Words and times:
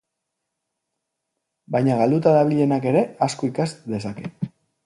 Baina 1.77 1.99
galduta 2.01 2.35
dabilenak 2.39 2.91
ere 2.93 3.07
asko 3.29 3.55
ikas 3.55 3.71
dezake. 3.97 4.35